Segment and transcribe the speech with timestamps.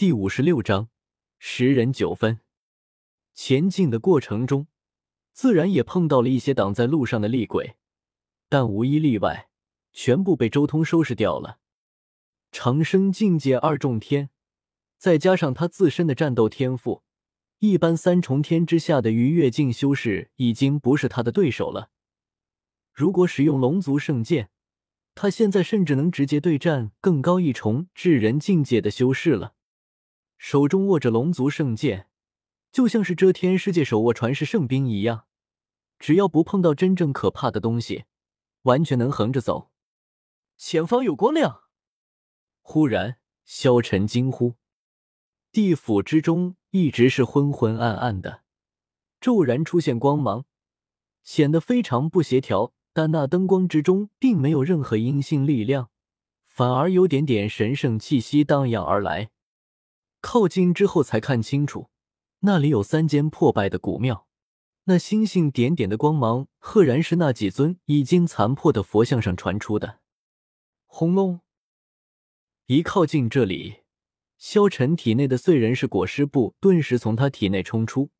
[0.00, 0.88] 第五十六章
[1.38, 2.40] 十人九分。
[3.34, 4.66] 前进的过程中，
[5.34, 7.76] 自然也碰到了一些挡在路上的厉鬼，
[8.48, 9.50] 但无一例外，
[9.92, 11.58] 全部被周通收拾掉了。
[12.50, 14.30] 长生境界二重天，
[14.96, 17.02] 再加上他自身的战斗天赋，
[17.58, 21.90] 一般三重天之下的逾越境修士已经不是他的对手了。
[22.94, 24.48] 如果使用龙族圣剑，
[25.14, 29.56] 他现在甚至能直接对战更高一重至人境界的修士了。
[30.40, 32.08] 手中握着龙族圣剑，
[32.72, 35.26] 就像是遮天世界手握传世圣兵一样，
[35.98, 38.06] 只要不碰到真正可怕的东西，
[38.62, 39.70] 完全能横着走。
[40.56, 41.64] 前方有光亮！
[42.62, 44.54] 忽然，萧晨惊呼
[45.52, 48.40] ：“地府之中一直是昏昏暗暗的，
[49.20, 50.46] 骤然出现光芒，
[51.22, 52.72] 显得非常不协调。
[52.94, 55.90] 但那灯光之中并没有任何阴性力量，
[56.46, 59.30] 反而有点点神圣气息荡漾而来。”
[60.20, 61.90] 靠近之后才看清楚，
[62.40, 64.26] 那里有三间破败的古庙，
[64.84, 70.00] 那星星点点的光芒，赫然是那几尊已经残破的佛像上传出的。
[70.86, 71.40] 轰隆！
[72.66, 73.80] 一靠近这里，
[74.36, 78.10] 萧晨体内的碎人氏果实布顿时从他体内冲出，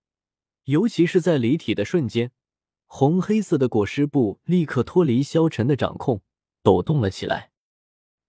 [0.65, 2.33] 尤其是在离体的瞬间，
[2.87, 6.23] 红黑色的裹尸布立刻脱离萧晨的掌控，
[6.63, 7.53] 抖动了起来。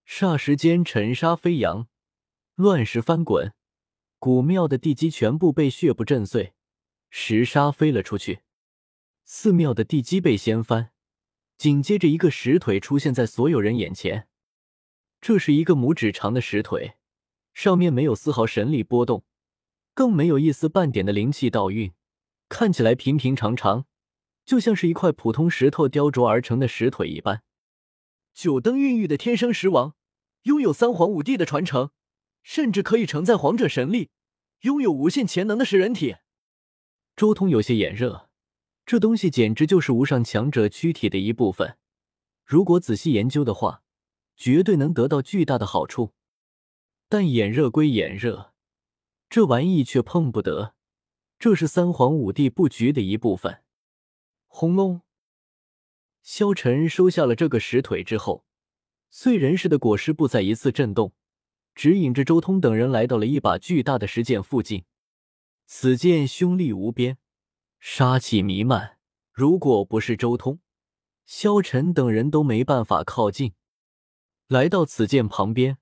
[0.06, 1.88] 霎时间，尘沙飞扬，
[2.56, 3.54] 乱石翻滚。
[4.22, 6.54] 古庙的地基全部被血布震碎，
[7.10, 8.42] 石沙飞了出去。
[9.26, 10.92] 寺庙的地基被掀翻，
[11.58, 14.28] 紧接着一个石腿出现在所有人眼前。
[15.20, 16.98] 这是一个拇指长的石腿，
[17.56, 19.26] 上面没有丝毫神力波动，
[19.96, 21.92] 更没有一丝半点的灵气道运，
[22.48, 23.88] 看起来平平常常，
[24.46, 27.42] 就像是一块普通石头雕琢而成的石腿一般。
[28.36, 29.96] 九灯孕育的天生石王，
[30.44, 31.90] 拥有三皇五帝的传承。
[32.44, 34.10] 甚至可以承载皇者神力，
[34.62, 36.18] 拥有无限潜能的食人体。
[37.16, 38.30] 周通有些眼热，
[38.86, 41.78] 这东西简直就是无上强者躯体的一部分。
[42.44, 43.84] 如果仔细研究的话，
[44.36, 46.14] 绝对能得到巨大的好处。
[47.08, 48.54] 但眼热归眼热，
[49.30, 50.76] 这玩意却碰不得。
[51.38, 53.64] 这是三皇五帝布局的一部分。
[54.48, 55.02] 轰隆！
[56.22, 58.46] 萧晨收下了这个石腿之后，
[59.10, 61.14] 碎人氏的果实不再一次震动。
[61.82, 64.86] 指引着周通等人来到了一把巨大的石剑附近。
[65.66, 67.18] 此剑凶力无边，
[67.80, 69.00] 杀气弥漫。
[69.32, 70.60] 如果不是周通、
[71.26, 73.54] 萧晨等人都没办法靠近。
[74.46, 75.80] 来到此剑旁边，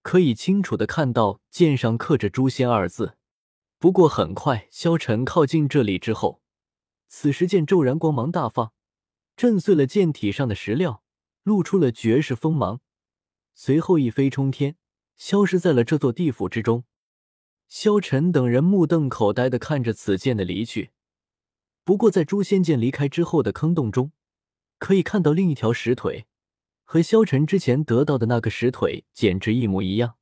[0.00, 3.18] 可以清楚的看到剑上刻着“诛仙”二字。
[3.78, 6.40] 不过很快，萧晨靠近这里之后，
[7.06, 8.72] 此时剑骤然光芒大放，
[9.36, 11.02] 震碎了剑体上的石料，
[11.42, 12.80] 露出了绝世锋芒，
[13.54, 14.78] 随后一飞冲天。
[15.16, 16.84] 消失在了这座地府之中。
[17.66, 20.90] 萧晨等人目瞪口呆的看着此剑的离去。
[21.82, 24.12] 不过，在诛仙剑离开之后的坑洞中，
[24.78, 26.26] 可以看到另一条石腿，
[26.84, 30.16] 和萧晨之前得到的那个石腿简直一模一样。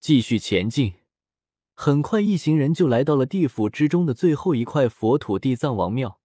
[0.00, 0.94] 继续前进，
[1.74, 6.20] 很快一行人就来到了地府之中的最后一块佛土地藏王庙。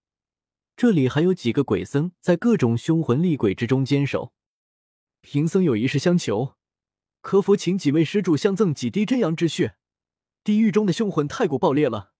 [0.76, 4.32] 这里还有几个鬼僧在各种凶魂厉鬼之中坚守。
[5.20, 6.54] 贫僧有一事相求。
[7.24, 9.76] 可否请几位施主相赠几滴真阳之血？
[10.44, 12.12] 地狱中的凶魂太过暴烈了，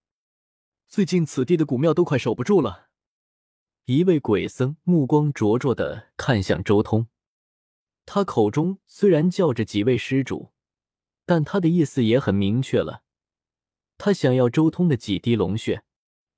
[0.88, 2.88] 最近此地的古庙都快守不住了。
[3.84, 7.09] 一位鬼僧目光灼灼的看向周通，
[8.06, 10.53] 他口中虽然叫着几位施主，
[11.26, 13.03] 但他的意思也很明确了，
[13.98, 15.84] 他想要周通的几滴龙血，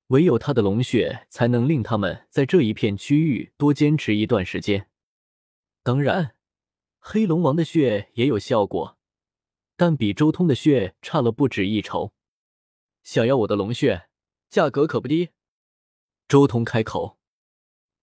[0.08, 4.90] 唯有他的龙血才能令他们在这一片区域多坚持一段时间。
[5.84, 6.35] 当然。
[7.08, 8.98] 黑龙王的血也有效果，
[9.76, 12.12] 但比周通的血差了不止一筹。
[13.04, 14.08] 想要我的龙血，
[14.50, 15.28] 价格可不低。
[16.26, 17.20] 周通开口：“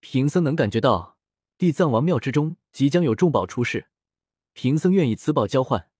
[0.00, 1.18] 贫僧能感觉到
[1.58, 3.88] 地藏王庙之中即将有重宝出世，
[4.54, 5.90] 贫僧愿以此宝交换。”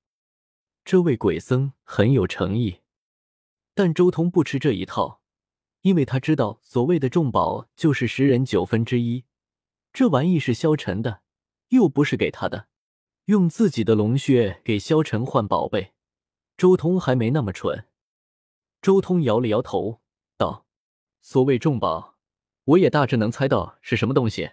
[0.83, 2.81] 这位鬼僧很有诚意，
[3.75, 5.21] 但周通不吃这一套，
[5.83, 9.27] 因为他知道所谓的重宝就是十人九分之一，
[9.93, 11.21] 这玩意是萧晨的，
[11.69, 12.69] 又不是给他的。
[13.27, 15.95] 用自己的龙血给萧晨换宝贝，
[16.59, 17.87] 周通还没那么蠢。
[18.83, 20.03] 周通摇了摇头，
[20.37, 20.67] 道
[21.23, 22.19] ：“所谓重宝，
[22.65, 24.51] 我也大致能猜到是什么东西，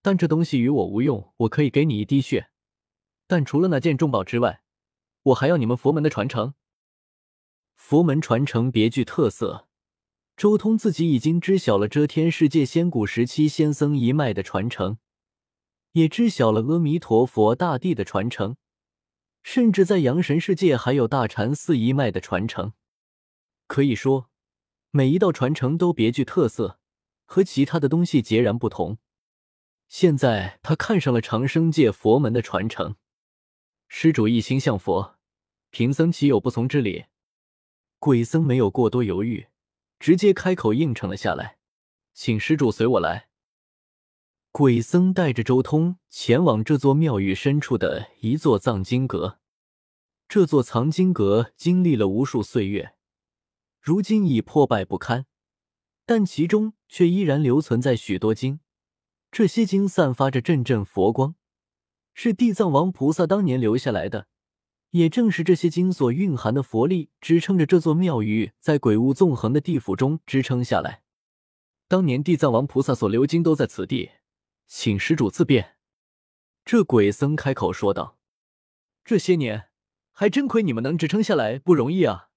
[0.00, 1.34] 但这东西与我无用。
[1.36, 2.48] 我可以给你一滴血，
[3.26, 4.62] 但除了那件重宝之外，
[5.24, 6.54] 我还要你们佛门的传承。
[7.74, 9.68] 佛门传承别具特色，
[10.34, 14.96] 周通自己已经知晓了遮天世界仙古时期仙僧一脉的传承。”
[15.96, 18.56] 也知晓了阿弥陀佛大帝的传承，
[19.42, 22.74] 甚至在阳神世界还有大禅寺一脉的传承。
[23.66, 24.28] 可以说，
[24.90, 26.78] 每一道传承都别具特色，
[27.24, 28.98] 和其他的东西截然不同。
[29.88, 32.96] 现在他看上了长生界佛门的传承。
[33.88, 35.16] 施主一心向佛，
[35.70, 37.06] 贫僧岂有不从之理？
[37.98, 39.46] 鬼僧没有过多犹豫，
[39.98, 41.56] 直接开口应承了下来，
[42.12, 43.30] 请施主随我来。
[44.58, 49.38] 鬼僧带着周通前往这座庙宇深处的一座藏经阁。
[50.30, 52.94] 这座藏经阁经历了无数岁月，
[53.82, 55.26] 如今已破败不堪，
[56.06, 58.60] 但其中却依然留存在许多经。
[59.30, 61.34] 这些经散发着阵阵佛光，
[62.14, 64.26] 是地藏王菩萨当年留下来的。
[64.92, 71.02] 也正是这些经所蕴含的佛力，支撑着这座庙宇在鬼物纵横的地府中支撑下来。
[71.86, 74.12] 当年地藏王菩萨所留经都在此地，
[74.66, 75.76] 请施主自便。
[76.64, 78.18] 这鬼僧开口说道
[79.04, 79.70] ：“这些年，
[80.10, 82.30] 还真亏你们能支撑下来，不容易啊。”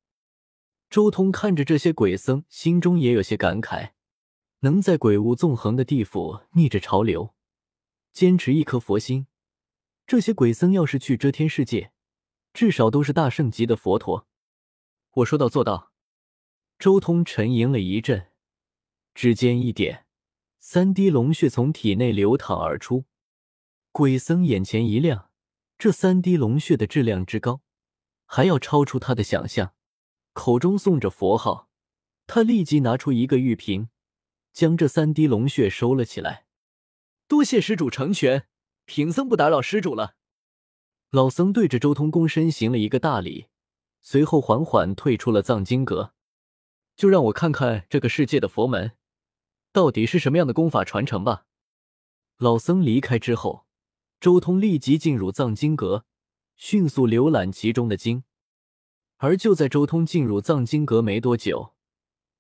[0.89, 3.91] 周通看着这些鬼僧，心中也有些感慨。
[4.61, 7.33] 能在鬼物纵横的地府逆着潮流，
[8.11, 9.27] 坚持一颗佛心，
[10.05, 11.93] 这些鬼僧要是去遮天世界，
[12.53, 14.27] 至少都是大圣级的佛陀。
[15.11, 15.93] 我说到做到。
[16.77, 18.31] 周通沉吟了一阵，
[19.13, 20.05] 指尖一点，
[20.61, 23.05] 三滴龙血从体内流淌而出。
[23.93, 25.31] 鬼僧眼前一亮，
[25.77, 27.61] 这三滴龙血的质量之高，
[28.25, 29.73] 还要超出他的想象。
[30.33, 31.69] 口中诵着佛号，
[32.27, 33.89] 他立即拿出一个玉瓶。
[34.51, 36.45] 将这三滴龙血收了起来，
[37.27, 38.47] 多谢施主成全，
[38.85, 40.15] 贫僧不打扰施主了。
[41.11, 43.47] 老僧对着周通躬身行了一个大礼，
[44.01, 46.13] 随后缓缓退出了藏经阁。
[46.97, 48.97] 就让我看看这个世界的佛门
[49.71, 51.45] 到底是什么样的功法传承吧。
[52.37, 53.65] 老僧离开之后，
[54.19, 56.05] 周通立即进入藏经阁，
[56.55, 58.23] 迅速浏览其中的经。
[59.17, 61.73] 而就在周通进入藏经阁没多久。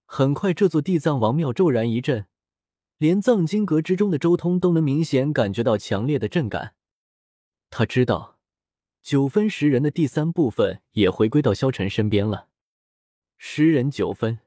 [0.05, 2.25] 很快，这座地藏王庙骤然一震，
[2.97, 6.73] 连藏经阁之中的周通都能明显感觉到强烈的震感。
[7.69, 8.39] 他知道，
[9.03, 12.47] 九分十人的第三部分也回归到萧晨身边了。
[13.37, 14.39] 十人九分，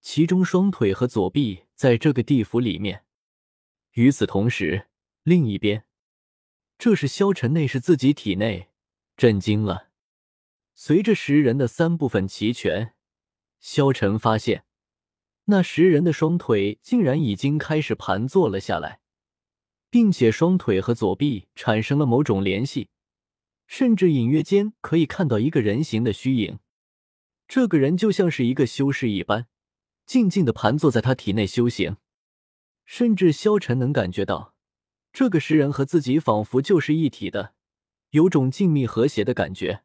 [0.00, 3.02] 其中双腿和左臂在这个地府里面。
[3.94, 4.86] 与此同时，
[5.24, 5.84] 另一边，
[6.78, 8.68] 这是萧晨内视自己体内，
[9.16, 9.88] 震惊了。
[10.76, 12.94] 随着十人的三部分齐全，
[13.58, 14.64] 萧晨发现。
[15.46, 19.00] 那十人的双腿竟然已经开始盘坐了下来，
[19.90, 22.90] 并且双腿和左臂产生了某种联系，
[23.66, 26.60] 甚至隐约间可以看到一个人形的虚影。
[27.48, 29.48] 这个人就像是一个修士一般，
[30.12, 31.96] 静静的盘坐在他体内修行。
[32.84, 34.54] 甚至萧晨能感觉到，
[35.10, 37.54] 这个石人和自己仿佛就是一体的，
[38.10, 39.84] 有种静谧和谐的感觉。